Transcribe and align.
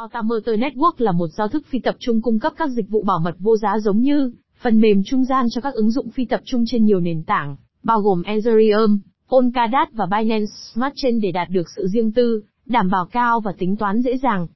Autamotor 0.00 0.54
Network 0.58 0.92
là 0.98 1.12
một 1.12 1.28
giao 1.28 1.48
thức 1.48 1.66
phi 1.66 1.78
tập 1.78 1.96
trung 1.98 2.22
cung 2.22 2.38
cấp 2.38 2.52
các 2.56 2.68
dịch 2.68 2.88
vụ 2.88 3.02
bảo 3.02 3.18
mật 3.18 3.34
vô 3.38 3.56
giá 3.56 3.78
giống 3.78 4.00
như 4.00 4.32
phần 4.62 4.80
mềm 4.80 5.02
trung 5.06 5.24
gian 5.24 5.46
cho 5.50 5.60
các 5.60 5.74
ứng 5.74 5.90
dụng 5.90 6.10
phi 6.10 6.24
tập 6.24 6.40
trung 6.44 6.64
trên 6.66 6.84
nhiều 6.84 7.00
nền 7.00 7.22
tảng, 7.24 7.56
bao 7.82 8.00
gồm 8.00 8.22
Ethereum, 8.22 8.98
Polkadot 9.28 9.88
và 9.92 10.06
Binance 10.06 10.52
Smart 10.72 10.92
Chain 10.96 11.20
để 11.20 11.32
đạt 11.32 11.48
được 11.50 11.66
sự 11.76 11.86
riêng 11.86 12.12
tư, 12.12 12.42
đảm 12.66 12.90
bảo 12.90 13.06
cao 13.12 13.40
và 13.40 13.52
tính 13.58 13.76
toán 13.76 14.02
dễ 14.02 14.16
dàng. 14.18 14.46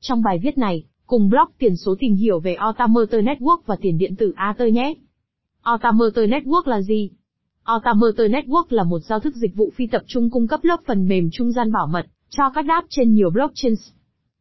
Trong 0.00 0.22
bài 0.22 0.38
viết 0.42 0.58
này, 0.58 0.84
cùng 1.06 1.28
blog 1.28 1.48
tiền 1.58 1.76
số 1.76 1.94
tìm 1.98 2.14
hiểu 2.14 2.40
về 2.40 2.54
Autamotor 2.54 3.20
Network 3.20 3.58
và 3.66 3.76
tiền 3.80 3.98
điện 3.98 4.16
tử 4.16 4.34
Ether 4.48 4.74
nhé. 4.74 4.94
Autamotor 5.62 6.24
Network 6.24 6.62
là 6.64 6.80
gì? 6.80 7.10
Autamotor 7.64 8.30
Network 8.30 8.66
là 8.68 8.84
một 8.84 9.00
giao 9.08 9.20
thức 9.20 9.34
dịch 9.36 9.56
vụ 9.56 9.72
phi 9.76 9.86
tập 9.86 10.02
trung 10.06 10.30
cung 10.30 10.46
cấp 10.46 10.60
lớp 10.62 10.80
phần 10.86 11.08
mềm 11.08 11.28
trung 11.32 11.52
gian 11.52 11.72
bảo 11.72 11.86
mật 11.86 12.06
cho 12.28 12.50
các 12.54 12.66
đáp 12.66 12.84
trên 12.88 13.14
nhiều 13.14 13.30
blockchains. 13.30 13.93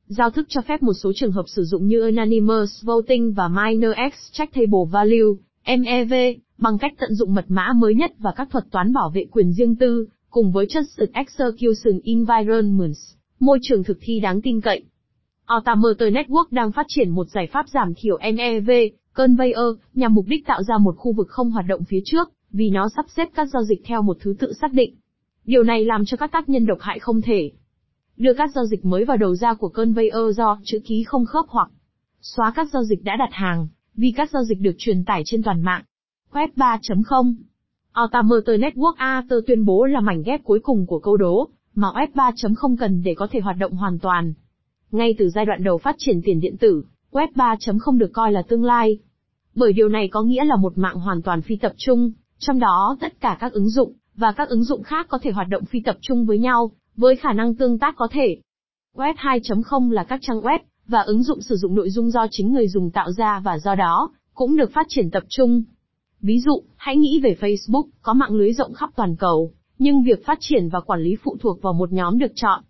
Giao 0.07 0.29
thức 0.29 0.45
cho 0.49 0.61
phép 0.61 0.83
một 0.83 0.93
số 0.93 1.11
trường 1.15 1.31
hợp 1.31 1.43
sử 1.47 1.63
dụng 1.63 1.87
như 1.87 2.01
Anonymous 2.01 2.83
Voting 2.83 3.33
và 3.33 3.47
Minor 3.47 3.91
Extractable 3.95 4.85
Value, 4.91 5.33
MEV, 5.65 6.13
bằng 6.57 6.77
cách 6.77 6.93
tận 6.99 7.13
dụng 7.13 7.33
mật 7.33 7.45
mã 7.47 7.73
mới 7.75 7.95
nhất 7.95 8.11
và 8.19 8.31
các 8.35 8.47
thuật 8.51 8.63
toán 8.71 8.93
bảo 8.93 9.09
vệ 9.15 9.25
quyền 9.31 9.53
riêng 9.53 9.75
tư, 9.75 10.07
cùng 10.29 10.51
với 10.51 10.65
Trusted 10.69 11.09
Execution 11.13 11.99
Environments, 12.03 12.99
môi 13.39 13.59
trường 13.61 13.83
thực 13.83 13.97
thi 14.01 14.19
đáng 14.19 14.41
tin 14.41 14.61
cậy. 14.61 14.83
Automator 15.45 16.09
Network 16.09 16.45
đang 16.51 16.71
phát 16.71 16.85
triển 16.89 17.09
một 17.09 17.27
giải 17.33 17.47
pháp 17.53 17.65
giảm 17.73 17.93
thiểu 17.97 18.17
MEV, 18.33 18.69
Conveyor, 19.13 19.77
nhằm 19.93 20.13
mục 20.13 20.25
đích 20.27 20.45
tạo 20.45 20.63
ra 20.63 20.77
một 20.77 20.95
khu 20.97 21.13
vực 21.13 21.27
không 21.29 21.51
hoạt 21.51 21.65
động 21.67 21.83
phía 21.83 21.99
trước, 22.05 22.29
vì 22.51 22.69
nó 22.69 22.89
sắp 22.95 23.05
xếp 23.15 23.29
các 23.35 23.45
giao 23.53 23.63
dịch 23.63 23.81
theo 23.85 24.01
một 24.01 24.17
thứ 24.19 24.35
tự 24.39 24.53
xác 24.53 24.73
định. 24.73 24.95
Điều 25.45 25.63
này 25.63 25.85
làm 25.85 26.05
cho 26.05 26.17
các 26.17 26.31
tác 26.31 26.49
nhân 26.49 26.65
độc 26.65 26.77
hại 26.81 26.99
không 26.99 27.21
thể 27.21 27.51
đưa 28.17 28.33
các 28.33 28.49
giao 28.55 28.65
dịch 28.65 28.85
mới 28.85 29.05
vào 29.05 29.17
đầu 29.17 29.35
ra 29.35 29.53
của 29.53 29.69
cơn 29.69 29.93
vây 29.93 30.09
ơ 30.09 30.31
do 30.31 30.59
chữ 30.63 30.79
ký 30.85 31.03
không 31.03 31.25
khớp 31.25 31.45
hoặc 31.47 31.69
xóa 32.21 32.51
các 32.55 32.67
giao 32.73 32.83
dịch 32.83 33.03
đã 33.03 33.15
đặt 33.15 33.29
hàng, 33.31 33.67
vì 33.95 34.13
các 34.15 34.29
giao 34.33 34.43
dịch 34.43 34.59
được 34.59 34.75
truyền 34.77 35.05
tải 35.05 35.21
trên 35.25 35.43
toàn 35.43 35.61
mạng. 35.61 35.83
Web 36.31 36.47
3.0 36.55 37.35
Altamerter 37.91 38.59
Network 38.59 38.93
Ether 38.97 39.39
tuyên 39.47 39.65
bố 39.65 39.85
là 39.85 39.99
mảnh 39.99 40.23
ghép 40.23 40.43
cuối 40.43 40.59
cùng 40.63 40.85
của 40.85 40.99
câu 40.99 41.17
đố, 41.17 41.49
mà 41.75 41.87
Web 41.87 42.07
3.0 42.13 42.75
cần 42.79 43.03
để 43.03 43.13
có 43.17 43.27
thể 43.31 43.39
hoạt 43.39 43.57
động 43.57 43.71
hoàn 43.71 43.99
toàn. 43.99 44.33
Ngay 44.91 45.15
từ 45.17 45.29
giai 45.29 45.45
đoạn 45.45 45.63
đầu 45.63 45.77
phát 45.77 45.95
triển 45.97 46.21
tiền 46.23 46.39
điện 46.39 46.57
tử, 46.57 46.83
Web 47.11 47.27
3.0 47.35 47.97
được 47.97 48.09
coi 48.13 48.31
là 48.31 48.41
tương 48.41 48.63
lai. 48.63 48.99
Bởi 49.55 49.73
điều 49.73 49.89
này 49.89 50.07
có 50.07 50.21
nghĩa 50.21 50.43
là 50.43 50.55
một 50.55 50.77
mạng 50.77 50.95
hoàn 50.95 51.21
toàn 51.21 51.41
phi 51.41 51.55
tập 51.55 51.73
trung, 51.77 52.11
trong 52.39 52.59
đó 52.59 52.97
tất 52.99 53.21
cả 53.21 53.37
các 53.39 53.53
ứng 53.53 53.69
dụng, 53.69 53.93
và 54.15 54.31
các 54.31 54.49
ứng 54.49 54.63
dụng 54.63 54.83
khác 54.83 55.07
có 55.09 55.19
thể 55.21 55.31
hoạt 55.31 55.49
động 55.49 55.65
phi 55.65 55.79
tập 55.79 55.97
trung 56.01 56.25
với 56.25 56.37
nhau, 56.37 56.71
với 56.95 57.15
khả 57.15 57.33
năng 57.33 57.55
tương 57.55 57.79
tác 57.79 57.95
có 57.97 58.07
thể. 58.11 58.37
Web 58.95 59.13
2.0 59.13 59.89
là 59.89 60.03
các 60.03 60.19
trang 60.21 60.41
web, 60.41 60.59
và 60.87 61.01
ứng 61.01 61.23
dụng 61.23 61.41
sử 61.41 61.55
dụng 61.55 61.75
nội 61.75 61.89
dung 61.89 62.11
do 62.11 62.27
chính 62.31 62.53
người 62.53 62.67
dùng 62.67 62.91
tạo 62.91 63.11
ra 63.11 63.39
và 63.39 63.59
do 63.59 63.75
đó, 63.75 64.11
cũng 64.33 64.55
được 64.55 64.71
phát 64.73 64.85
triển 64.89 65.11
tập 65.11 65.23
trung. 65.29 65.63
Ví 66.21 66.39
dụ, 66.39 66.63
hãy 66.75 66.97
nghĩ 66.97 67.19
về 67.23 67.35
Facebook, 67.41 67.87
có 68.01 68.13
mạng 68.13 68.35
lưới 68.35 68.53
rộng 68.53 68.73
khắp 68.73 68.89
toàn 68.95 69.15
cầu, 69.15 69.53
nhưng 69.79 70.03
việc 70.03 70.25
phát 70.25 70.37
triển 70.41 70.69
và 70.69 70.79
quản 70.79 70.99
lý 70.99 71.15
phụ 71.23 71.37
thuộc 71.39 71.61
vào 71.61 71.73
một 71.73 71.91
nhóm 71.91 72.19
được 72.19 72.31
chọn. 72.35 72.63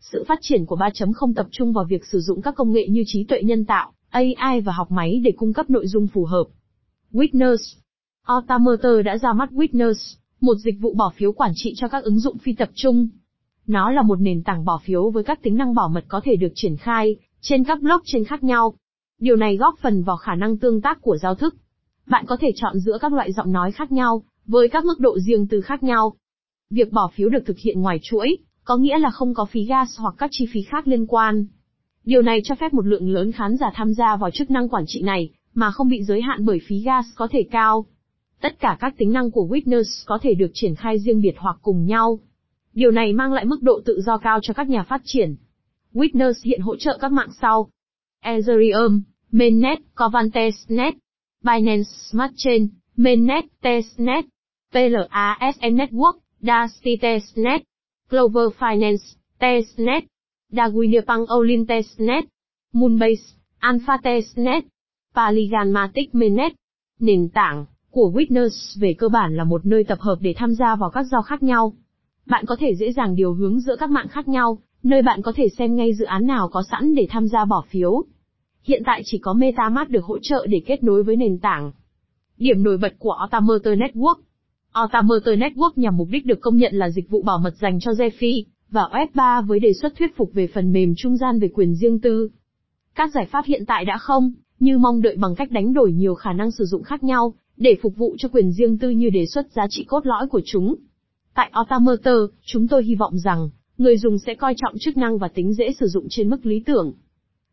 Sự 0.00 0.24
phát 0.28 0.38
triển 0.42 0.66
của 0.66 0.76
3.0 0.76 1.34
tập 1.34 1.46
trung 1.50 1.72
vào 1.72 1.84
việc 1.84 2.04
sử 2.04 2.20
dụng 2.20 2.42
các 2.42 2.54
công 2.54 2.72
nghệ 2.72 2.86
như 2.88 3.02
trí 3.06 3.24
tuệ 3.24 3.42
nhân 3.42 3.64
tạo, 3.64 3.92
AI 4.10 4.60
và 4.60 4.72
học 4.72 4.90
máy 4.90 5.20
để 5.24 5.32
cung 5.36 5.52
cấp 5.52 5.70
nội 5.70 5.86
dung 5.86 6.06
phù 6.06 6.24
hợp. 6.24 6.44
Witness 7.12 7.56
Autamotor 8.26 9.04
đã 9.04 9.18
ra 9.18 9.32
mắt 9.32 9.50
Witness, 9.50 10.16
một 10.40 10.54
dịch 10.54 10.80
vụ 10.80 10.94
bỏ 10.94 11.12
phiếu 11.16 11.32
quản 11.32 11.52
trị 11.54 11.72
cho 11.76 11.88
các 11.88 12.04
ứng 12.04 12.18
dụng 12.18 12.38
phi 12.38 12.52
tập 12.52 12.68
trung. 12.74 13.08
Nó 13.68 13.90
là 13.90 14.02
một 14.02 14.20
nền 14.20 14.42
tảng 14.42 14.64
bỏ 14.64 14.80
phiếu 14.84 15.10
với 15.10 15.24
các 15.24 15.42
tính 15.42 15.56
năng 15.56 15.74
bảo 15.74 15.88
mật 15.88 16.04
có 16.08 16.20
thể 16.24 16.36
được 16.36 16.52
triển 16.54 16.76
khai 16.76 17.16
trên 17.40 17.64
các 17.64 17.80
blockchain 17.80 18.24
khác 18.24 18.44
nhau. 18.44 18.74
Điều 19.20 19.36
này 19.36 19.56
góp 19.56 19.74
phần 19.80 20.02
vào 20.02 20.16
khả 20.16 20.34
năng 20.34 20.58
tương 20.58 20.80
tác 20.80 20.98
của 21.02 21.16
giao 21.16 21.34
thức. 21.34 21.56
Bạn 22.06 22.24
có 22.26 22.36
thể 22.40 22.52
chọn 22.56 22.78
giữa 22.78 22.98
các 23.00 23.12
loại 23.12 23.32
giọng 23.32 23.52
nói 23.52 23.72
khác 23.72 23.92
nhau, 23.92 24.22
với 24.46 24.68
các 24.68 24.84
mức 24.84 25.00
độ 25.00 25.18
riêng 25.18 25.46
từ 25.46 25.60
khác 25.60 25.82
nhau. 25.82 26.12
Việc 26.70 26.92
bỏ 26.92 27.10
phiếu 27.14 27.28
được 27.28 27.46
thực 27.46 27.58
hiện 27.58 27.80
ngoài 27.80 27.98
chuỗi, 28.02 28.36
có 28.64 28.76
nghĩa 28.76 28.98
là 28.98 29.10
không 29.10 29.34
có 29.34 29.44
phí 29.44 29.64
gas 29.64 29.88
hoặc 29.98 30.14
các 30.18 30.30
chi 30.32 30.46
phí 30.52 30.62
khác 30.62 30.88
liên 30.88 31.06
quan. 31.06 31.46
Điều 32.04 32.22
này 32.22 32.40
cho 32.44 32.54
phép 32.54 32.74
một 32.74 32.86
lượng 32.86 33.10
lớn 33.10 33.32
khán 33.32 33.56
giả 33.56 33.70
tham 33.74 33.94
gia 33.94 34.16
vào 34.16 34.30
chức 34.30 34.50
năng 34.50 34.68
quản 34.68 34.84
trị 34.86 35.02
này, 35.02 35.30
mà 35.54 35.70
không 35.70 35.88
bị 35.88 36.02
giới 36.02 36.20
hạn 36.20 36.44
bởi 36.44 36.60
phí 36.66 36.80
gas 36.80 37.06
có 37.14 37.28
thể 37.30 37.42
cao. 37.50 37.86
Tất 38.40 38.60
cả 38.60 38.76
các 38.80 38.94
tính 38.98 39.12
năng 39.12 39.30
của 39.30 39.46
Witness 39.50 40.04
có 40.06 40.18
thể 40.22 40.34
được 40.34 40.50
triển 40.54 40.74
khai 40.74 40.98
riêng 40.98 41.20
biệt 41.20 41.34
hoặc 41.36 41.56
cùng 41.62 41.86
nhau. 41.86 42.18
Điều 42.78 42.90
này 42.90 43.12
mang 43.12 43.32
lại 43.32 43.44
mức 43.44 43.62
độ 43.62 43.80
tự 43.84 44.00
do 44.00 44.18
cao 44.18 44.38
cho 44.42 44.54
các 44.54 44.68
nhà 44.68 44.82
phát 44.82 45.00
triển. 45.04 45.36
Witness 45.92 46.32
hiện 46.44 46.60
hỗ 46.60 46.76
trợ 46.76 46.98
các 47.00 47.12
mạng 47.12 47.28
sau. 47.40 47.70
Ethereum, 48.22 49.02
Mainnet, 49.30 49.78
Covantesnet, 49.94 50.94
Binance 51.44 51.90
Smart 52.10 52.32
Chain, 52.36 52.68
Mainnet, 52.96 53.44
Testnet, 53.62 54.24
PLASM 54.72 55.76
Network, 55.76 56.18
DaSti 56.40 56.96
Testnet, 56.96 57.62
Clover 58.10 58.48
Finance, 58.58 59.16
Testnet, 59.38 60.04
Daguinepang 60.52 61.24
Olin 61.38 61.66
Testnet, 61.66 62.24
Moonbase, 62.72 63.36
Alpha 63.58 63.98
Testnet, 64.02 64.64
Polygon 65.14 65.72
Matic 65.72 66.14
Mainnet. 66.14 66.52
Nền 67.00 67.28
tảng 67.28 67.66
của 67.90 68.12
Witness 68.14 68.80
về 68.80 68.94
cơ 68.98 69.08
bản 69.08 69.36
là 69.36 69.44
một 69.44 69.66
nơi 69.66 69.84
tập 69.84 69.98
hợp 70.00 70.16
để 70.20 70.34
tham 70.36 70.54
gia 70.54 70.76
vào 70.76 70.90
các 70.90 71.02
giao 71.02 71.22
khác 71.22 71.42
nhau. 71.42 71.72
Bạn 72.28 72.44
có 72.46 72.56
thể 72.60 72.74
dễ 72.74 72.92
dàng 72.92 73.14
điều 73.14 73.32
hướng 73.32 73.60
giữa 73.60 73.76
các 73.76 73.90
mạng 73.90 74.08
khác 74.08 74.28
nhau, 74.28 74.58
nơi 74.82 75.02
bạn 75.02 75.22
có 75.22 75.32
thể 75.36 75.48
xem 75.58 75.76
ngay 75.76 75.94
dự 75.94 76.04
án 76.04 76.26
nào 76.26 76.48
có 76.48 76.62
sẵn 76.70 76.94
để 76.94 77.06
tham 77.10 77.28
gia 77.28 77.44
bỏ 77.44 77.64
phiếu. 77.68 78.04
Hiện 78.64 78.82
tại 78.86 79.02
chỉ 79.04 79.18
có 79.18 79.32
MetaMask 79.32 79.90
được 79.90 80.04
hỗ 80.04 80.18
trợ 80.18 80.46
để 80.48 80.62
kết 80.66 80.84
nối 80.84 81.02
với 81.02 81.16
nền 81.16 81.38
tảng. 81.38 81.72
Điểm 82.38 82.62
nổi 82.62 82.78
bật 82.78 82.94
của 82.98 83.12
Autamotor 83.12 83.74
Network 83.74 84.14
Autamotor 84.72 85.34
Network 85.34 85.70
nhằm 85.76 85.96
mục 85.96 86.08
đích 86.10 86.26
được 86.26 86.40
công 86.40 86.56
nhận 86.56 86.74
là 86.74 86.90
dịch 86.90 87.10
vụ 87.10 87.22
bảo 87.22 87.38
mật 87.38 87.54
dành 87.60 87.80
cho 87.80 87.90
DeFi 87.90 88.42
và 88.70 88.82
Web3 88.92 89.46
với 89.46 89.60
đề 89.60 89.72
xuất 89.72 89.96
thuyết 89.96 90.16
phục 90.16 90.32
về 90.32 90.46
phần 90.46 90.72
mềm 90.72 90.94
trung 90.96 91.16
gian 91.16 91.38
về 91.38 91.48
quyền 91.48 91.74
riêng 91.74 92.00
tư. 92.00 92.28
Các 92.94 93.14
giải 93.14 93.26
pháp 93.30 93.44
hiện 93.44 93.64
tại 93.66 93.84
đã 93.84 93.98
không, 93.98 94.32
như 94.60 94.78
mong 94.78 95.02
đợi 95.02 95.16
bằng 95.16 95.34
cách 95.34 95.50
đánh 95.50 95.72
đổi 95.72 95.92
nhiều 95.92 96.14
khả 96.14 96.32
năng 96.32 96.50
sử 96.50 96.64
dụng 96.64 96.82
khác 96.82 97.02
nhau, 97.02 97.34
để 97.56 97.76
phục 97.82 97.96
vụ 97.96 98.16
cho 98.18 98.28
quyền 98.28 98.52
riêng 98.52 98.78
tư 98.78 98.90
như 98.90 99.10
đề 99.10 99.26
xuất 99.26 99.52
giá 99.52 99.66
trị 99.70 99.84
cốt 99.84 100.06
lõi 100.06 100.28
của 100.28 100.40
chúng. 100.44 100.74
Tại 101.38 101.50
Autamotor, 101.52 102.30
chúng 102.44 102.68
tôi 102.68 102.84
hy 102.84 102.94
vọng 102.94 103.18
rằng, 103.18 103.50
người 103.78 103.96
dùng 103.98 104.18
sẽ 104.18 104.34
coi 104.34 104.54
trọng 104.56 104.74
chức 104.78 104.96
năng 104.96 105.18
và 105.18 105.28
tính 105.28 105.54
dễ 105.54 105.72
sử 105.80 105.86
dụng 105.86 106.06
trên 106.10 106.28
mức 106.28 106.46
lý 106.46 106.62
tưởng. 106.66 106.92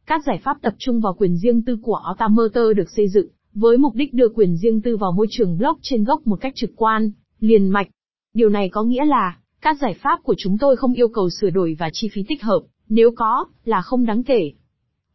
Các 0.06 0.22
giải 0.25 0.40
pháp 0.44 0.57
tập 0.62 0.73
trung 0.78 1.01
vào 1.01 1.13
quyền 1.13 1.38
riêng 1.38 1.62
tư 1.62 1.78
của 1.81 1.95
Autamotor 1.95 2.78
được 2.78 2.90
xây 2.90 3.07
dựng, 3.07 3.28
với 3.53 3.78
mục 3.78 3.95
đích 3.95 4.13
đưa 4.13 4.29
quyền 4.29 4.57
riêng 4.57 4.81
tư 4.81 4.97
vào 4.97 5.12
môi 5.12 5.28
trường 5.29 5.57
blockchain 5.57 6.03
gốc 6.03 6.28
một 6.28 6.35
cách 6.41 6.53
trực 6.56 6.69
quan, 6.75 7.12
liền 7.40 7.69
mạch. 7.69 7.88
Điều 8.34 8.50
này 8.50 8.69
có 8.69 8.84
nghĩa 8.84 9.06
là, 9.06 9.38
các 9.62 9.78
giải 9.81 9.94
pháp 10.01 10.19
của 10.24 10.35
chúng 10.38 10.57
tôi 10.57 10.75
không 10.75 10.94
yêu 10.94 11.07
cầu 11.07 11.29
sửa 11.29 11.50
đổi 11.50 11.75
và 11.79 11.90
chi 11.94 12.09
phí 12.13 12.24
tích 12.28 12.44
hợp, 12.44 12.62
nếu 12.90 13.12
có, 13.16 13.45
là 13.66 13.81
không 13.81 14.06
đáng 14.06 14.24
kể. 14.24 14.51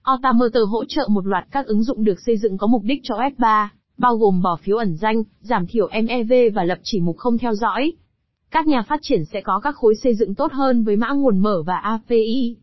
Autamotor 0.03 0.69
hỗ 0.69 0.85
trợ 0.85 1.09
một 1.11 1.27
loạt 1.27 1.45
các 1.51 1.67
ứng 1.67 1.83
dụng 1.83 2.05
được 2.05 2.21
xây 2.27 2.37
dựng 2.37 2.59
có 2.59 2.67
mục 2.67 2.83
đích 2.85 3.01
cho 3.03 3.15
Web3, 3.15 3.69
bao 3.99 4.17
gồm 4.17 4.43
bỏ 4.43 4.57
phiếu 4.63 4.77
ẩn 4.77 4.97
danh, 4.97 5.23
giảm 5.41 5.67
thiểu 5.67 5.89
MEV 6.03 6.33
và 6.55 6.65
lập 6.65 6.79
chỉ 6.83 7.01
mục 7.01 7.17
không 7.17 7.39
theo 7.39 7.55
dõi. 7.55 7.93
Các 8.51 8.67
nhà 8.67 8.83
phát 8.83 9.01
triển 9.03 9.25
sẽ 9.25 9.41
có 9.41 9.61
các 9.61 9.77
khối 9.77 9.95
xây 9.95 10.15
dựng 10.15 10.35
tốt 10.35 10.53
hơn 10.53 10.85
với 10.85 10.97
mã 10.97 11.13
nguồn 11.13 11.39
mở 11.39 11.63
và 11.67 11.77
API. 11.77 12.57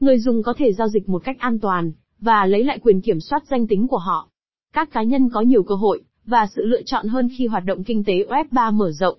Người 0.00 0.18
dùng 0.18 0.42
có 0.42 0.54
thể 0.56 0.72
giao 0.72 0.88
dịch 0.88 1.08
một 1.08 1.24
cách 1.24 1.36
an 1.38 1.58
toàn, 1.58 1.92
và 2.20 2.46
lấy 2.46 2.64
lại 2.64 2.78
quyền 2.82 3.00
kiểm 3.00 3.20
soát 3.20 3.42
danh 3.50 3.66
tính 3.66 3.88
của 3.88 3.98
họ. 3.98 4.28
Các 4.72 4.92
cá 4.92 5.02
nhân 5.02 5.28
có 5.28 5.40
nhiều 5.40 5.62
cơ 5.62 5.74
hội, 5.74 6.02
và 6.26 6.46
sự 6.56 6.62
lựa 6.64 6.82
chọn 6.82 7.08
hơn 7.08 7.28
khi 7.38 7.46
hoạt 7.46 7.64
động 7.64 7.84
kinh 7.84 8.04
tế 8.04 8.14
Web3 8.28 8.72
mở 8.72 8.92
rộng. 8.92 9.18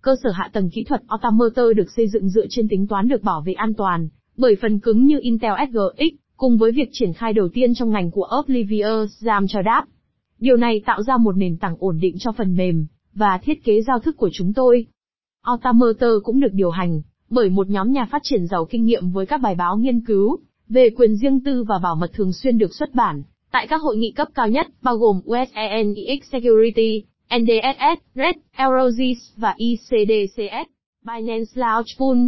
Cơ 0.00 0.16
sở 0.22 0.30
hạ 0.30 0.50
tầng 0.52 0.70
kỹ 0.70 0.84
thuật 0.84 1.02
Automotor 1.06 1.76
được 1.76 1.90
xây 1.96 2.08
dựng 2.08 2.28
dựa 2.28 2.46
trên 2.50 2.68
tính 2.68 2.86
toán 2.86 3.08
được 3.08 3.22
bảo 3.22 3.42
vệ 3.46 3.52
an 3.52 3.74
toàn, 3.74 4.08
bởi 4.36 4.56
phần 4.62 4.80
cứng 4.80 5.06
như 5.06 5.18
Intel 5.22 5.52
SGX, 5.70 6.14
cùng 6.36 6.58
với 6.58 6.72
việc 6.72 6.88
triển 6.92 7.12
khai 7.12 7.32
đầu 7.32 7.48
tiên 7.48 7.74
trong 7.74 7.90
ngành 7.90 8.10
của 8.10 8.28
Oblivious 8.38 9.10
giam 9.18 9.46
cho 9.48 9.62
đáp. 9.62 9.84
Điều 10.38 10.56
này 10.56 10.82
tạo 10.86 11.02
ra 11.02 11.16
một 11.16 11.36
nền 11.36 11.56
tảng 11.56 11.76
ổn 11.78 11.98
định 12.00 12.16
cho 12.18 12.32
phần 12.32 12.56
mềm, 12.56 12.86
và 13.14 13.38
thiết 13.38 13.64
kế 13.64 13.82
giao 13.82 13.98
thức 13.98 14.16
của 14.16 14.30
chúng 14.32 14.52
tôi. 14.52 14.86
Altamerter 15.42 16.10
cũng 16.24 16.40
được 16.40 16.52
điều 16.52 16.70
hành 16.70 17.02
bởi 17.30 17.48
một 17.48 17.68
nhóm 17.68 17.92
nhà 17.92 18.04
phát 18.10 18.22
triển 18.24 18.46
giàu 18.46 18.64
kinh 18.70 18.84
nghiệm 18.84 19.10
với 19.10 19.26
các 19.26 19.40
bài 19.40 19.54
báo 19.54 19.76
nghiên 19.76 20.00
cứu 20.00 20.38
về 20.68 20.90
quyền 20.96 21.16
riêng 21.16 21.40
tư 21.40 21.64
và 21.64 21.78
bảo 21.82 21.94
mật 21.94 22.12
thường 22.12 22.32
xuyên 22.32 22.58
được 22.58 22.74
xuất 22.74 22.94
bản 22.94 23.22
tại 23.52 23.66
các 23.66 23.82
hội 23.82 23.96
nghị 23.96 24.12
cấp 24.12 24.28
cao 24.34 24.48
nhất, 24.48 24.66
bao 24.82 24.96
gồm 24.96 25.20
USENIX 25.30 26.24
Security, 26.32 27.04
NDSS, 27.38 28.00
Red, 28.14 28.34
Eurozis 28.56 29.14
và 29.36 29.54
ICDCS. 29.56 30.68
Binance 31.06 31.50
Launch 31.54 31.86
Pool. 31.98 32.18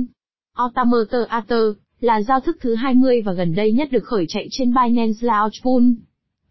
Altamerter 0.54 1.28
Ether 1.30 1.76
là 2.00 2.20
giao 2.22 2.40
thức 2.40 2.56
thứ 2.60 2.74
20 2.74 3.22
và 3.22 3.32
gần 3.32 3.54
đây 3.54 3.72
nhất 3.72 3.88
được 3.92 4.04
khởi 4.04 4.24
chạy 4.28 4.48
trên 4.50 4.74
Binance 4.74 5.18
Launch 5.20 5.52
Pool. 5.62 5.82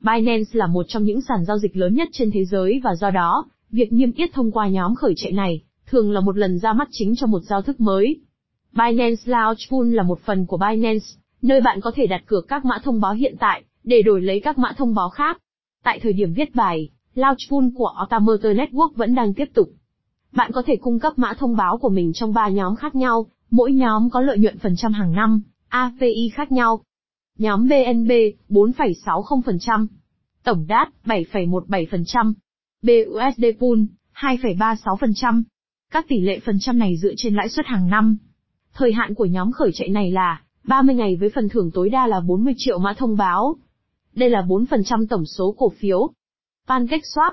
Binance 0.01 0.50
là 0.51 0.68
một 0.68 0.86
trong 0.88 1.04
những 1.04 1.21
sàn 1.21 1.45
giao 1.45 1.57
dịch 1.57 1.77
lớn 1.77 1.95
nhất 1.95 2.09
trên 2.12 2.31
thế 2.31 2.45
giới 2.45 2.81
và 2.83 2.95
do 2.95 3.09
đó, 3.09 3.45
việc 3.71 3.94
niêm 3.94 4.12
yết 4.12 4.33
thông 4.33 4.51
qua 4.51 4.68
nhóm 4.68 4.95
khởi 4.95 5.13
chạy 5.18 5.31
này, 5.31 5.62
thường 5.94 6.12
là 6.12 6.19
một 6.19 6.38
lần 6.38 6.60
ra 6.60 6.74
mắt 6.74 6.88
chính 6.92 7.16
cho 7.16 7.28
một 7.28 7.40
giao 7.40 7.62
thức 7.62 7.80
mới. 7.81 8.19
Binance 8.72 9.22
Launch 9.25 9.60
Pool 9.69 9.88
là 9.94 10.04
một 10.04 10.19
phần 10.25 10.45
của 10.45 10.57
Binance, 10.57 11.06
nơi 11.42 11.62
bạn 11.62 11.81
có 11.81 11.92
thể 11.95 12.07
đặt 12.07 12.24
cược 12.25 12.48
các 12.48 12.66
mã 12.66 12.78
thông 12.84 13.01
báo 13.01 13.13
hiện 13.13 13.36
tại, 13.40 13.63
để 13.84 14.01
đổi 14.01 14.22
lấy 14.22 14.40
các 14.40 14.57
mã 14.57 14.72
thông 14.78 14.95
báo 14.95 15.10
khác. 15.10 15.38
Tại 15.84 16.00
thời 16.00 16.13
điểm 16.13 16.34
viết 16.34 16.56
bài, 16.56 16.90
Launchpool 17.16 17.63
của 17.75 17.94
Otamotor 18.04 18.51
Network 18.51 18.94
vẫn 18.95 19.16
đang 19.16 19.34
tiếp 19.34 19.45
tục. 19.54 19.69
Bạn 20.31 20.51
có 20.51 20.63
thể 20.66 20.75
cung 20.75 21.00
cấp 21.00 21.13
mã 21.16 21.34
thông 21.34 21.56
báo 21.56 21.78
của 21.78 21.90
mình 21.90 22.13
trong 22.13 22.34
3 22.34 22.48
nhóm 22.50 22.75
khác 22.75 22.95
nhau, 22.95 23.25
mỗi 23.51 23.74
nhóm 23.74 24.10
có 24.10 24.22
lợi 24.22 24.38
nhuận 24.38 24.60
phần 24.60 24.75
trăm 24.75 24.94
hàng 24.94 25.12
năm, 25.13 25.42
API 25.68 26.30
khác 26.34 26.51
nhau. 26.51 26.81
Nhóm 27.38 27.68
BNB 27.68 28.12
4,60%, 28.50 29.88
tổng 30.44 30.66
đát 30.68 30.90
7,17%, 31.06 32.34
BUSD 32.81 33.45
Pool 33.60 33.80
2,36%. 34.16 35.44
Các 35.94 36.06
tỷ 36.07 36.22
lệ 36.22 36.40
phần 36.40 36.57
trăm 36.60 36.80
này 36.80 36.98
dựa 36.98 37.13
trên 37.18 37.36
lãi 37.36 37.50
suất 37.50 37.66
hàng 37.66 37.90
năm. 37.90 38.18
Thời 38.74 38.94
hạn 38.94 39.13
của 39.13 39.25
nhóm 39.25 39.51
khởi 39.51 39.72
chạy 39.74 39.90
này 39.90 40.12
là 40.12 40.42
30 40.63 40.95
ngày 40.95 41.16
với 41.16 41.30
phần 41.36 41.50
thưởng 41.50 41.72
tối 41.72 41.90
đa 41.90 42.07
là 42.07 42.19
40 42.19 42.54
triệu 42.57 42.80
mã 42.80 42.94
thông 42.94 43.18
báo. 43.18 43.56
Đây 44.16 44.30
là 44.30 44.42
4% 44.42 45.06
tổng 45.10 45.25
số 45.25 45.56
cổ 45.57 45.69
phiếu. 45.69 46.10
PancakeSwap 46.68 47.31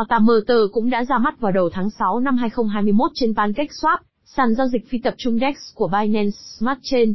Otamerter 0.00 0.58
cũng 0.72 0.90
đã 0.90 1.04
ra 1.04 1.18
mắt 1.18 1.40
vào 1.40 1.52
đầu 1.52 1.70
tháng 1.72 1.90
6 1.90 2.20
năm 2.20 2.36
2021 2.36 3.10
trên 3.14 3.32
PancakeSwap, 3.32 3.98
sàn 4.24 4.54
giao 4.54 4.66
dịch 4.66 4.88
phi 4.88 4.98
tập 4.98 5.14
trung 5.18 5.38
DEX 5.38 5.56
của 5.74 5.88
Binance 5.88 6.36
Smart 6.58 6.78
Chain. 6.82 7.14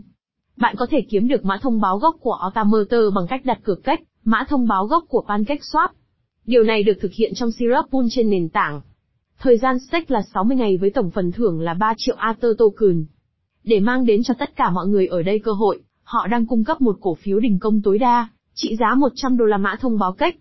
Bạn 0.57 0.75
có 0.77 0.87
thể 0.89 1.01
kiếm 1.09 1.27
được 1.27 1.45
mã 1.45 1.57
thông 1.61 1.81
báo 1.81 1.97
gốc 1.97 2.15
của 2.19 2.37
Otamerter 2.47 3.13
bằng 3.15 3.27
cách 3.29 3.45
đặt 3.45 3.59
cược 3.63 3.83
cách, 3.83 3.99
mã 4.23 4.45
thông 4.49 4.67
báo 4.67 4.85
gốc 4.85 5.03
của 5.09 5.23
PancakeSwap. 5.27 5.87
Điều 6.45 6.63
này 6.63 6.83
được 6.83 6.97
thực 7.01 7.13
hiện 7.13 7.33
trong 7.35 7.51
Syrup 7.51 7.85
Pool 7.91 8.05
trên 8.11 8.29
nền 8.29 8.49
tảng. 8.49 8.81
Thời 9.41 9.57
gian 9.57 9.79
stake 9.79 10.05
là 10.07 10.21
60 10.33 10.57
ngày 10.57 10.77
với 10.77 10.89
tổng 10.89 11.11
phần 11.11 11.31
thưởng 11.31 11.61
là 11.61 11.73
3 11.73 11.93
triệu 11.97 12.15
Ether 12.27 12.51
token. 12.57 13.05
Để 13.63 13.79
mang 13.79 14.05
đến 14.05 14.23
cho 14.23 14.33
tất 14.39 14.55
cả 14.55 14.69
mọi 14.69 14.87
người 14.87 15.07
ở 15.07 15.23
đây 15.23 15.39
cơ 15.39 15.51
hội, 15.51 15.81
họ 16.03 16.27
đang 16.27 16.45
cung 16.45 16.63
cấp 16.63 16.81
một 16.81 16.97
cổ 17.01 17.15
phiếu 17.15 17.39
đình 17.39 17.59
công 17.59 17.81
tối 17.81 17.97
đa, 17.97 18.27
trị 18.53 18.75
giá 18.79 18.95
100 18.95 19.37
đô 19.37 19.45
la 19.45 19.57
mã 19.57 19.75
thông 19.79 19.99
báo 19.99 20.13
cách. 20.13 20.35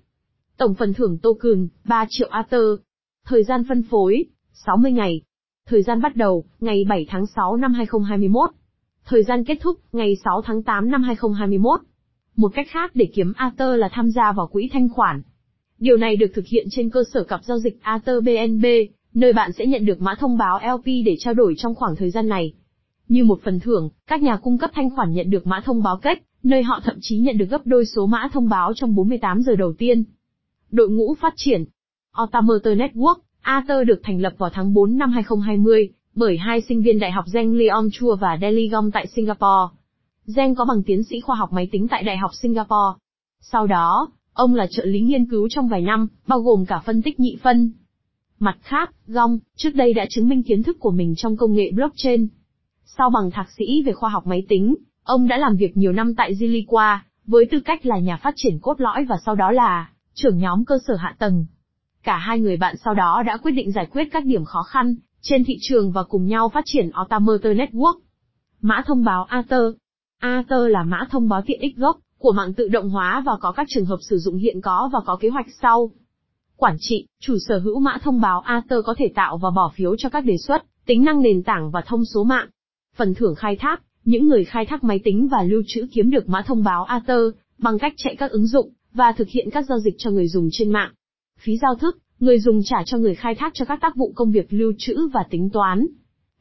Tổng 0.56 0.75
phần 0.75 0.95
thưởng 0.95 1.19
token, 1.23 1.69
3 1.85 2.06
triệu 2.09 2.29
Ether. 2.33 2.65
Thời 3.25 3.45
gian 3.45 3.65
phân 3.69 3.83
phối, 3.83 4.25
60 4.53 4.93
ngày. 4.93 5.21
Thời 5.67 5.83
gian 5.83 6.03
bắt 6.03 6.17
đầu, 6.17 6.45
ngày 6.61 6.85
7 6.89 7.06
tháng 7.09 7.27
6 7.27 7.56
năm 7.56 7.73
2021. 7.73 8.50
Thời 9.05 9.23
gian 9.23 9.45
kết 9.45 9.59
thúc, 9.61 9.81
ngày 9.93 10.17
6 10.25 10.43
tháng 10.45 10.62
8 10.62 10.91
năm 10.91 11.03
2021. 11.03 11.81
Một 12.37 12.49
cách 12.55 12.67
khác 12.71 12.91
để 12.95 13.09
kiếm 13.15 13.33
Ether 13.39 13.79
là 13.79 13.89
tham 13.93 14.11
gia 14.11 14.33
vào 14.33 14.47
quỹ 14.47 14.69
thanh 14.73 14.89
khoản. 14.89 15.23
Điều 15.78 15.96
này 15.96 16.16
được 16.16 16.30
thực 16.34 16.46
hiện 16.46 16.66
trên 16.70 16.90
cơ 16.90 17.02
sở 17.12 17.25
cặp 17.25 17.44
giao 17.44 17.58
dịch 17.58 17.78
Ether 17.82 18.25
BNB, 18.25 18.64
nơi 19.14 19.32
bạn 19.32 19.52
sẽ 19.52 19.66
nhận 19.66 19.84
được 19.84 20.00
mã 20.00 20.14
thông 20.19 20.38
báo 20.38 20.60
LP 20.75 20.84
để 20.84 21.16
trao 21.19 21.34
đổi 21.34 21.54
trong 21.58 21.75
khoảng 21.75 21.96
thời 21.96 22.10
gian 22.10 22.28
này. 22.28 22.52
Như 23.08 23.25
một 23.25 23.40
phần 23.44 23.60
thưởng, 23.60 23.90
các 24.06 24.22
nhà 24.22 24.36
cung 24.36 24.58
cấp 24.58 24.70
thanh 24.75 24.90
khoản 24.90 25.12
nhận 25.12 25.30
được 25.30 25.46
mã 25.46 25.60
thông 25.64 25.82
báo 25.82 25.96
cách, 25.96 26.22
nơi 26.42 26.62
họ 26.62 26.80
thậm 26.84 26.96
chí 27.00 27.19
nhận 27.19 27.38
được 27.38 27.46
gấp 27.50 27.66
đôi 27.66 27.86
số 27.86 28.06
mã 28.06 28.28
thông 28.32 28.48
báo 28.48 28.72
trong 28.75 28.94
48 28.94 29.42
giờ 29.42 29.56
đầu 29.56 29.72
tiên. 29.72 30.04
Đội 30.70 30.88
ngũ 30.88 31.14
phát 31.14 31.34
triển 31.36 31.64
Otamotor 32.22 32.78
Network, 32.78 33.16
ATER 33.40 33.86
được 33.86 34.00
thành 34.02 34.20
lập 34.20 34.32
vào 34.38 34.50
tháng 34.50 34.75
4 34.75 34.98
năm 34.98 35.12
2020, 35.12 35.90
bởi 36.14 36.38
hai 36.38 36.60
sinh 36.60 36.82
viên 36.82 36.98
đại 36.98 37.10
học 37.10 37.25
Zeng 37.26 37.56
Leon 37.56 37.88
Chua 37.92 38.16
và 38.16 38.38
Deli 38.40 38.69
Gong 38.69 38.90
tại 38.90 39.06
Singapore. 39.06 39.75
Zeng 40.26 40.54
có 40.54 40.64
bằng 40.64 40.82
tiến 40.82 41.02
sĩ 41.02 41.20
khoa 41.20 41.36
học 41.36 41.52
máy 41.52 41.69
tính 41.72 41.88
tại 41.88 42.02
Đại 42.02 42.16
học 42.16 42.30
Singapore. 42.34 42.98
Sau 43.40 43.66
đó, 43.66 44.08
ông 44.38 44.55
là 44.55 44.67
trợ 44.70 44.85
lý 44.85 45.00
nghiên 45.00 45.26
cứu 45.26 45.49
trong 45.50 45.69
vài 45.69 45.82
năm, 45.82 46.08
bao 46.26 46.40
gồm 46.40 46.67
cả 46.67 46.81
phân 46.87 47.02
tích 47.02 47.20
nhị 47.20 47.37
phân. 47.43 47.73
Mặt 48.38 48.58
khác, 48.62 48.90
Gong, 49.06 49.38
trước 49.56 49.75
đây 49.75 49.94
đã 49.94 50.06
chứng 50.11 50.29
minh 50.29 50.43
kiến 50.43 50.62
thức 50.62 50.76
của 50.81 50.90
mình 50.90 51.14
trong 51.17 51.37
công 51.37 51.55
nghệ 51.55 51.70
blockchain. 51.75 52.29
Sau 52.85 53.11
bằng 53.11 53.31
thạc 53.31 53.50
sĩ 53.58 53.82
về 53.82 53.93
khoa 53.93 54.11
học 54.11 54.26
máy 54.26 54.43
tính, 54.49 54.75
ông 55.02 55.29
đã 55.29 55.38
làm 55.38 55.56
việc 55.56 55.76
nhiều 55.76 55.93
năm 55.93 56.14
tại 56.14 56.35
Ziliqua, 56.35 56.99
với 57.26 57.46
tư 57.50 57.61
cách 57.61 57.87
là 57.87 57.99
nhà 57.99 58.17
phát 58.17 58.35
triển 58.37 58.58
cốt 58.58 58.81
lõi 58.81 59.05
và 59.05 59.17
sau 59.25 59.35
đó 59.35 59.50
là 59.50 59.90
trưởng 60.14 60.38
nhóm 60.38 60.64
cơ 60.64 60.79
sở 60.87 60.96
hạ 60.96 61.17
tầng. 61.19 61.46
Cả 62.02 62.17
hai 62.17 62.40
người 62.40 62.56
bạn 62.56 62.76
sau 62.85 62.94
đó 62.94 63.23
đã 63.26 63.37
quyết 63.37 63.52
định 63.52 63.73
giải 63.73 63.87
quyết 63.93 64.05
các 64.12 64.25
điểm 64.25 64.44
khó 64.44 64.62
khăn 64.62 64.94
trên 65.20 65.44
thị 65.44 65.55
trường 65.61 65.93
và 65.93 66.02
cùng 66.02 66.26
nhau 66.26 66.49
phát 66.49 66.64
triển 66.67 66.90
Otamotor 67.02 67.52
Network. 67.52 67.99
Mã 68.61 68.82
thông 68.87 69.05
báo 69.05 69.25
Ather 69.25 69.62
Ather 70.19 70.61
là 70.69 70.82
mã 70.82 71.06
thông 71.11 71.29
báo 71.29 71.43
tiện 71.46 71.61
ích 71.61 71.76
gốc 71.76 71.99
của 72.19 72.32
mạng 72.32 72.55
tự 72.55 72.69
động 72.69 72.91
hóa 72.91 73.23
và 73.26 73.32
có 73.41 73.53
các 73.53 73.67
trường 73.70 73.85
hợp 73.85 73.99
sử 74.11 74.19
dụng 74.19 74.37
hiện 74.37 74.61
có 74.61 74.91
và 74.93 75.00
có 75.06 75.17
kế 75.17 75.29
hoạch 75.29 75.47
sau. 75.62 75.91
Quản 76.56 76.76
trị, 76.79 77.06
chủ 77.20 77.37
sở 77.49 77.59
hữu 77.59 77.81
mã 77.81 77.99
thông 78.03 78.20
báo 78.20 78.41
Ather 78.41 78.79
có 78.85 78.94
thể 78.99 79.12
tạo 79.15 79.38
và 79.38 79.50
bỏ 79.50 79.73
phiếu 79.75 79.97
cho 79.97 80.09
các 80.09 80.25
đề 80.25 80.37
xuất, 80.37 80.62
tính 80.87 81.05
năng 81.05 81.23
nền 81.23 81.43
tảng 81.43 81.70
và 81.70 81.82
thông 81.87 82.05
số 82.05 82.25
mạng. 82.25 82.49
Phần 82.97 83.15
thưởng 83.15 83.35
khai 83.35 83.56
thác, 83.56 83.82
những 84.05 84.29
người 84.29 84.44
khai 84.44 84.67
thác 84.67 84.85
máy 84.85 85.00
tính 85.05 85.29
và 85.29 85.43
lưu 85.43 85.62
trữ 85.67 85.87
kiếm 85.93 86.11
được 86.11 86.29
mã 86.29 86.43
thông 86.43 86.65
báo 86.65 86.85
Ather 86.85 87.20
bằng 87.59 87.79
cách 87.79 87.93
chạy 87.97 88.17
các 88.17 88.31
ứng 88.31 88.47
dụng 88.47 88.73
và 88.93 89.12
thực 89.12 89.29
hiện 89.29 89.50
các 89.50 89.64
giao 89.69 89.79
dịch 89.79 89.94
cho 89.99 90.11
người 90.11 90.29
dùng 90.29 90.49
trên 90.53 90.71
mạng. 90.71 90.93
Phí 91.38 91.56
giao 91.56 91.75
thức, 91.75 91.99
người 92.21 92.38
dùng 92.38 92.61
trả 92.64 92.82
cho 92.87 92.99
người 92.99 93.14
khai 93.14 93.35
thác 93.35 93.55
cho 93.55 93.64
các 93.64 93.81
tác 93.81 93.97
vụ 93.97 94.12
công 94.14 94.32
việc 94.32 94.53
lưu 94.53 94.73
trữ 94.79 95.09
và 95.09 95.25
tính 95.31 95.50
toán. 95.50 95.87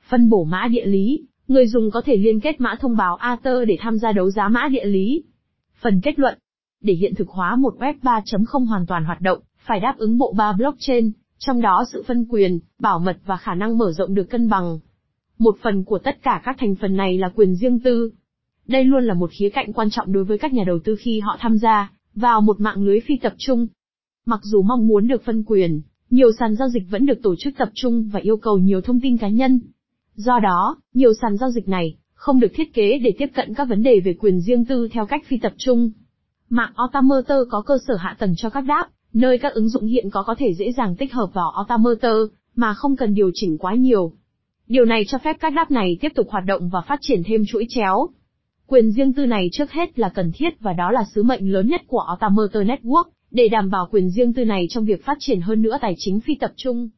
Phân 0.10 0.30
bổ 0.30 0.44
mã 0.44 0.68
địa 0.72 0.86
lý, 0.86 1.26
người 1.48 1.68
dùng 1.68 1.92
có 1.92 2.02
thể 2.06 2.18
liên 2.18 2.40
kết 2.40 2.62
mã 2.62 2.76
thông 2.80 2.98
báo 2.98 3.16
Ather 3.16 3.68
để 3.68 3.78
tham 3.80 3.98
gia 3.98 4.12
đấu 4.12 4.30
giá 4.30 4.48
mã 4.48 4.68
địa 4.68 4.86
lý. 4.86 5.24
Phần 5.82 6.02
kết 6.02 6.20
luận. 6.20 6.38
Để 6.82 6.94
hiện 6.94 7.16
thực 7.16 7.30
hóa 7.30 7.56
một 7.56 7.76
web 7.80 7.94
3.0 8.02 8.66
hoàn 8.66 8.86
toàn 8.86 9.06
hoạt 9.06 9.22
động, 9.22 9.40
phải 9.68 9.80
đáp 9.80 9.96
ứng 9.98 10.18
bộ 10.18 10.34
ba 10.38 10.54
blockchain, 10.54 11.12
trong 11.38 11.62
đó 11.62 11.86
sự 11.94 12.04
phân 12.08 12.26
quyền, 12.30 12.60
bảo 12.80 13.00
mật 13.00 13.18
và 13.26 13.38
khả 13.38 13.56
năng 13.56 13.78
mở 13.78 13.92
rộng 13.92 14.14
được 14.14 14.30
cân 14.30 14.50
bằng. 14.50 14.80
Một 15.40 15.56
phần 15.62 15.84
của 15.84 16.00
tất 16.00 16.24
cả 16.24 16.42
các 16.46 16.56
thành 16.60 16.76
phần 16.76 16.96
này 16.96 17.18
là 17.18 17.30
quyền 17.36 17.56
riêng 17.56 17.80
tư. 17.80 18.12
Đây 18.68 18.84
luôn 18.84 19.04
là 19.04 19.14
một 19.14 19.30
khía 19.40 19.50
cạnh 19.50 19.74
quan 19.74 19.90
trọng 19.90 20.14
đối 20.14 20.24
với 20.24 20.38
các 20.38 20.54
nhà 20.54 20.64
đầu 20.68 20.80
tư 20.84 20.96
khi 21.00 21.20
họ 21.20 21.38
tham 21.40 21.58
gia 21.58 21.92
vào 22.16 22.42
một 22.42 22.60
mạng 22.60 22.84
lưới 22.84 23.00
phi 23.00 23.18
tập 23.22 23.34
trung. 23.38 23.68
Mặc 24.26 24.40
dù 24.44 24.62
mong 24.62 24.88
muốn 24.88 25.08
được 25.08 25.26
phân 25.26 25.44
quyền, 25.44 25.82
nhiều 26.10 26.32
sàn 26.40 26.56
giao 26.56 26.70
dịch 26.70 26.84
vẫn 26.90 27.06
được 27.06 27.20
tổ 27.24 27.36
chức 27.40 27.58
tập 27.58 27.70
trung 27.74 28.10
và 28.14 28.20
yêu 28.20 28.38
cầu 28.38 28.58
nhiều 28.58 28.82
thông 28.82 29.00
tin 29.00 29.18
cá 29.18 29.28
nhân. 29.28 29.60
Do 30.16 30.40
đó, 30.40 30.78
nhiều 30.94 31.14
sàn 31.22 31.38
giao 31.38 31.50
dịch 31.50 31.68
này 31.68 31.98
không 32.18 32.40
được 32.40 32.52
thiết 32.54 32.74
kế 32.74 33.00
để 33.00 33.14
tiếp 33.18 33.30
cận 33.36 33.54
các 33.54 33.68
vấn 33.70 33.84
đề 33.84 34.00
về 34.00 34.14
quyền 34.14 34.42
riêng 34.42 34.66
tư 34.66 34.88
theo 34.92 35.06
cách 35.06 35.24
phi 35.28 35.38
tập 35.38 35.54
trung. 35.58 35.92
Mạng 36.50 36.72
Automator 36.76 37.38
có 37.50 37.62
cơ 37.62 37.78
sở 37.88 37.96
hạ 37.96 38.16
tầng 38.20 38.34
cho 38.38 38.50
các 38.50 38.62
đáp, 38.62 38.88
nơi 39.14 39.38
các 39.38 39.54
ứng 39.54 39.70
dụng 39.70 39.86
hiện 39.86 40.10
có 40.10 40.24
có 40.24 40.36
thể 40.38 40.54
dễ 40.54 40.72
dàng 40.72 40.96
tích 40.96 41.14
hợp 41.14 41.30
vào 41.34 41.52
Automator, 41.52 42.32
mà 42.56 42.74
không 42.74 42.96
cần 42.96 43.14
điều 43.14 43.32
chỉnh 43.34 43.58
quá 43.58 43.76
nhiều. 43.76 44.12
Điều 44.68 44.86
này 44.86 45.04
cho 45.08 45.18
phép 45.18 45.38
các 45.40 45.54
đáp 45.54 45.72
này 45.72 45.98
tiếp 46.02 46.12
tục 46.16 46.28
hoạt 46.30 46.46
động 46.46 46.70
và 46.70 46.82
phát 46.82 47.00
triển 47.02 47.22
thêm 47.26 47.44
chuỗi 47.48 47.66
chéo. 47.70 48.10
Quyền 48.68 48.92
riêng 48.92 49.14
tư 49.14 49.26
này 49.26 49.50
trước 49.52 49.72
hết 49.72 50.00
là 50.00 50.10
cần 50.10 50.32
thiết 50.36 50.60
và 50.60 50.74
đó 50.74 50.92
là 50.92 51.04
sứ 51.16 51.24
mệnh 51.24 51.52
lớn 51.52 51.68
nhất 51.68 51.82
của 51.88 52.00
Automator 52.00 52.64
Network, 52.64 53.04
để 53.32 53.48
đảm 53.48 53.70
bảo 53.70 53.88
quyền 53.92 54.10
riêng 54.10 54.34
tư 54.34 54.46
này 54.46 54.68
trong 54.70 54.86
việc 54.86 55.06
phát 55.06 55.18
triển 55.20 55.42
hơn 55.42 55.62
nữa 55.62 55.78
tài 55.82 55.96
chính 55.98 56.20
phi 56.20 56.36
tập 56.36 56.52
trung. 56.56 56.90